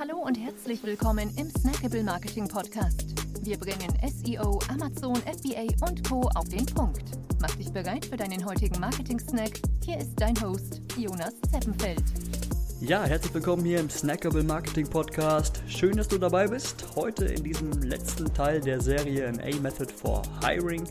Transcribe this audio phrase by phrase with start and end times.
[0.00, 3.04] Hallo und herzlich willkommen im Snackable Marketing Podcast.
[3.42, 6.22] Wir bringen SEO, Amazon, FBA und Co.
[6.36, 7.02] auf den Punkt.
[7.38, 9.60] Mach dich bereit für deinen heutigen Marketing-Snack.
[9.84, 12.02] Hier ist dein Host, Jonas Zeppenfeld.
[12.80, 15.62] Ja, herzlich willkommen hier im Snackable Marketing Podcast.
[15.66, 16.82] Schön, dass du dabei bist.
[16.96, 20.84] Heute in diesem letzten Teil der Serie im A-Method for Hiring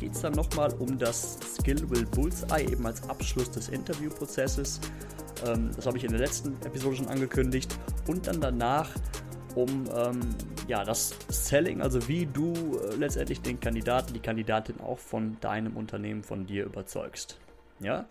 [0.00, 4.80] geht es dann nochmal um das Skill Will Bullseye, eben als Abschluss des Interviewprozesses.
[5.46, 7.76] Ähm, das habe ich in der letzten Episode schon angekündigt.
[8.06, 8.90] Und dann danach
[9.54, 10.20] um ähm,
[10.68, 15.76] ja, das Selling, also wie du äh, letztendlich den Kandidaten, die Kandidatin auch von deinem
[15.76, 17.38] Unternehmen, von dir überzeugst.
[17.80, 18.06] Ja,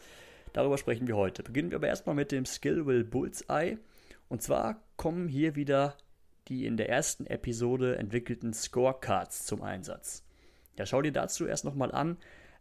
[0.54, 1.44] darüber sprechen wir heute.
[1.44, 3.78] Beginnen wir aber erstmal mit dem Skill Will Bullseye.
[4.28, 5.96] Und zwar kommen hier wieder
[6.48, 10.24] die in der ersten Episode entwickelten Scorecards zum Einsatz.
[10.78, 12.18] Ja, schau dir dazu erst nochmal an,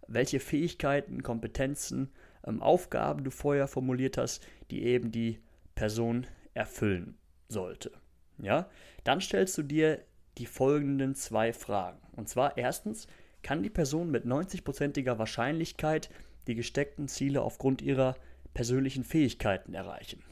[0.06, 2.10] welche Fähigkeiten, Kompetenzen,
[2.46, 5.40] ähm, Aufgaben du vorher formuliert hast, die eben die
[5.74, 7.16] Person erfüllen
[7.48, 7.92] sollte.
[8.38, 8.68] Ja,
[9.04, 10.00] dann stellst du dir
[10.38, 12.00] die folgenden zwei Fragen.
[12.12, 13.06] Und zwar erstens,
[13.42, 16.10] kann die Person mit 90%iger Wahrscheinlichkeit
[16.46, 18.16] die gesteckten Ziele aufgrund ihrer
[18.54, 20.22] persönlichen Fähigkeiten erreichen?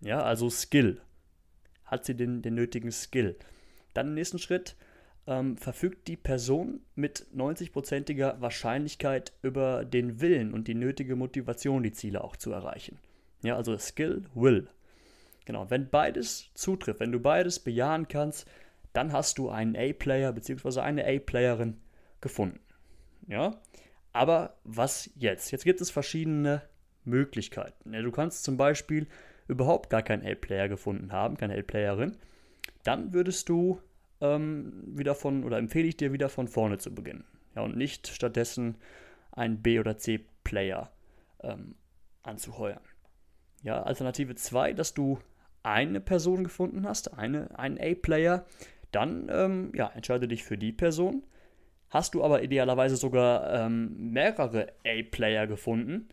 [0.00, 1.00] Ja, also Skill.
[1.84, 3.36] Hat sie den, den nötigen Skill?
[3.94, 4.76] Dann im nächsten Schritt,
[5.30, 11.92] ähm, verfügt die Person mit 90%iger Wahrscheinlichkeit über den Willen und die nötige Motivation, die
[11.92, 12.98] Ziele auch zu erreichen.
[13.42, 14.68] Ja, also Skill, Will.
[15.46, 18.46] Genau, wenn beides zutrifft, wenn du beides bejahen kannst,
[18.92, 20.80] dann hast du einen A-Player bzw.
[20.80, 21.80] eine A-Playerin
[22.20, 22.60] gefunden.
[23.28, 23.60] Ja,
[24.12, 25.52] aber was jetzt?
[25.52, 26.62] Jetzt gibt es verschiedene
[27.04, 27.94] Möglichkeiten.
[27.94, 29.06] Ja, du kannst zum Beispiel
[29.46, 32.16] überhaupt gar keinen A-Player gefunden haben, keine A-Playerin.
[32.82, 33.80] Dann würdest du
[34.20, 37.24] ähm, wieder von, oder empfehle ich dir wieder von vorne zu beginnen.
[37.54, 38.76] Ja, und nicht stattdessen
[39.32, 40.90] einen B- oder C-Player
[41.42, 41.74] ähm,
[42.22, 42.80] anzuheuern.
[43.62, 45.18] Ja, Alternative 2, dass du
[45.62, 48.46] eine Person gefunden hast, eine, einen A-Player,
[48.92, 51.22] dann ähm, ja, entscheide dich für die Person.
[51.90, 56.08] Hast du aber idealerweise sogar ähm, mehrere A-Player gefunden,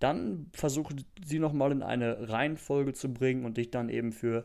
[0.00, 4.44] dann versuche sie nochmal in eine Reihenfolge zu bringen und dich dann eben für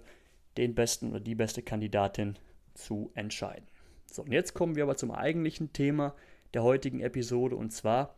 [0.56, 2.38] den besten oder die beste Kandidatin
[2.78, 3.68] zu entscheiden.
[4.06, 6.16] So, und jetzt kommen wir aber zum eigentlichen Thema
[6.54, 8.16] der heutigen Episode und zwar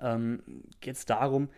[0.00, 0.42] ähm,
[0.80, 1.48] geht es darum,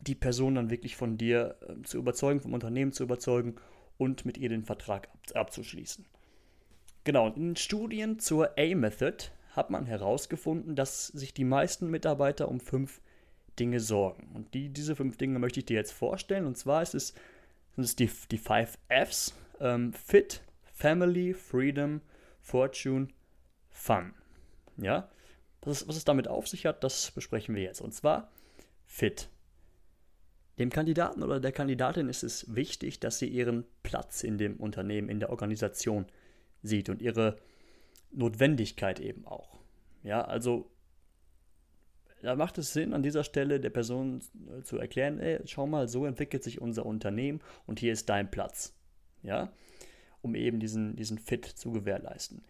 [0.00, 3.56] die Person dann wirklich von dir äh, zu überzeugen, vom Unternehmen zu überzeugen
[3.98, 6.04] und mit ihr den Vertrag ab abzuschließen.
[7.04, 13.00] Genau, in Studien zur A-Method hat man herausgefunden, dass sich die meisten Mitarbeiter um fünf
[13.58, 14.28] Dinge sorgen.
[14.34, 16.46] Und die, diese fünf Dinge möchte ich dir jetzt vorstellen.
[16.46, 17.14] Und zwar ist es,
[17.74, 20.42] sind es die, die five Fs: ähm, Fit,
[20.76, 22.02] Family, Freedom,
[22.42, 23.08] Fortune,
[23.70, 24.12] Fun.
[24.76, 25.08] Ja,
[25.62, 27.80] was es, was es damit auf sich hat, das besprechen wir jetzt.
[27.80, 28.30] Und zwar
[28.84, 29.30] Fit.
[30.58, 35.08] Dem Kandidaten oder der Kandidatin ist es wichtig, dass sie ihren Platz in dem Unternehmen,
[35.08, 36.06] in der Organisation
[36.62, 37.36] sieht und ihre
[38.10, 39.58] Notwendigkeit eben auch.
[40.02, 40.70] Ja, also
[42.20, 44.22] da macht es Sinn, an dieser Stelle der Person
[44.62, 48.74] zu erklären, ey, schau mal, so entwickelt sich unser Unternehmen und hier ist dein Platz.
[49.22, 49.52] Ja,
[50.26, 52.42] um eben diesen, diesen Fit zu gewährleisten.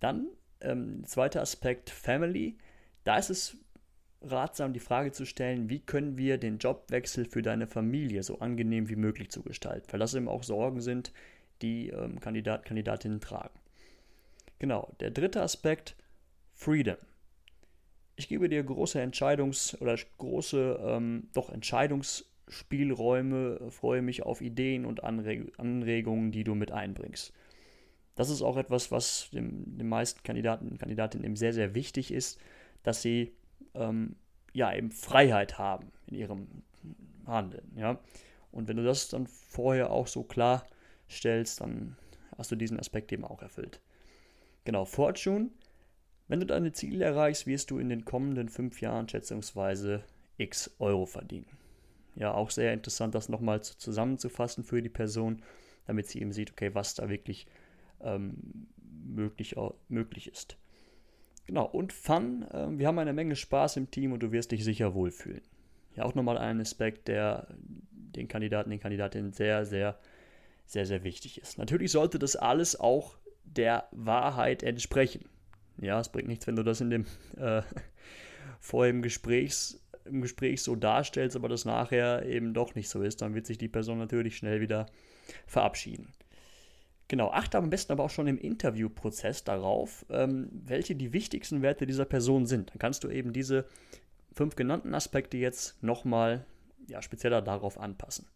[0.00, 0.28] Dann,
[0.60, 2.56] ähm, zweiter Aspekt, Family.
[3.04, 3.56] Da ist es
[4.22, 8.88] ratsam, die Frage zu stellen, wie können wir den Jobwechsel für deine Familie so angenehm
[8.88, 11.12] wie möglich zu gestalten, weil das eben auch Sorgen sind,
[11.60, 13.58] die ähm, Kandidat, Kandidatinnen tragen.
[14.58, 15.96] Genau, der dritte Aspekt,
[16.54, 16.96] Freedom.
[18.16, 21.50] Ich gebe dir große Entscheidungs- oder große ähm, doch
[22.48, 27.32] Entscheidungsspielräume, freue mich auf Ideen und Anreg Anregungen, die du mit einbringst.
[28.14, 32.12] Das ist auch etwas, was dem, den meisten Kandidaten und Kandidatinnen eben sehr, sehr wichtig
[32.12, 32.40] ist,
[32.82, 33.32] dass sie
[33.74, 34.16] ähm,
[34.52, 36.48] ja, eben Freiheit haben in ihrem
[37.26, 37.70] Handeln.
[37.76, 38.00] Ja?
[38.50, 40.66] Und wenn du das dann vorher auch so klar
[41.08, 41.96] stellst, dann
[42.36, 43.80] hast du diesen Aspekt eben auch erfüllt.
[44.64, 45.50] Genau, Fortune.
[46.26, 50.02] Wenn du deine Ziele erreichst, wirst du in den kommenden fünf Jahren schätzungsweise
[50.36, 51.57] x Euro verdienen.
[52.18, 55.42] Ja, auch sehr interessant, das nochmal zusammenzufassen für die Person,
[55.86, 57.46] damit sie eben sieht, okay, was da wirklich
[58.00, 58.66] ähm,
[59.06, 59.54] möglich,
[59.88, 60.56] möglich ist.
[61.46, 62.42] Genau, und Fun.
[62.50, 65.42] Äh, wir haben eine Menge Spaß im Team und du wirst dich sicher wohlfühlen.
[65.94, 67.46] Ja, auch nochmal ein Aspekt, der
[67.90, 69.98] den Kandidaten, den Kandidatinnen sehr, sehr,
[70.66, 71.56] sehr, sehr wichtig ist.
[71.56, 75.24] Natürlich sollte das alles auch der Wahrheit entsprechen.
[75.80, 77.06] Ja, es bringt nichts, wenn du das in dem
[77.36, 77.62] äh,
[78.60, 83.22] vorher im Gesprächs, im Gespräch so darstellst, aber das nachher eben doch nicht so ist.
[83.22, 84.86] Dann wird sich die Person natürlich schnell wieder
[85.46, 86.12] verabschieden.
[87.08, 91.86] Genau, achte am besten aber auch schon im Interviewprozess darauf, ähm, welche die wichtigsten Werte
[91.86, 92.70] dieser Person sind.
[92.70, 93.64] Dann kannst du eben diese
[94.32, 96.44] fünf genannten Aspekte jetzt nochmal
[96.86, 98.26] ja, spezieller darauf anpassen.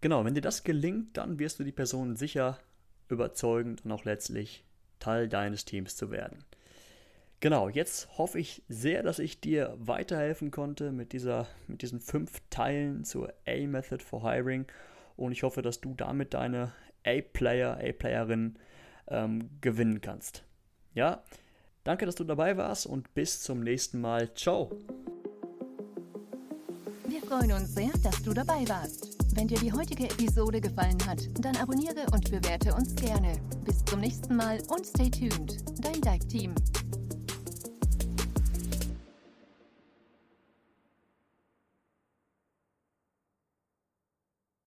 [0.00, 2.58] Genau, wenn dir das gelingt, dann wirst du die Person sicher
[3.08, 4.64] überzeugen, dann auch letztlich
[5.00, 6.44] Teil deines Teams zu werden.
[7.40, 12.42] Genau, jetzt hoffe ich sehr, dass ich dir weiterhelfen konnte mit, dieser, mit diesen fünf
[12.50, 14.66] Teilen zur A-Method for Hiring
[15.16, 16.72] und ich hoffe, dass du damit deine
[17.06, 18.56] A-Player, A-Playerin
[19.06, 20.42] ähm, gewinnen kannst.
[20.94, 21.22] Ja,
[21.84, 24.34] danke, dass du dabei warst und bis zum nächsten Mal.
[24.34, 24.72] Ciao.
[27.06, 29.16] Wir freuen uns sehr, dass du dabei warst.
[29.36, 33.34] Wenn dir die heutige Episode gefallen hat, dann abonniere und bewerte uns gerne.
[33.64, 35.56] Bis zum nächsten Mal und stay tuned.
[35.80, 36.54] Dein Dive Team.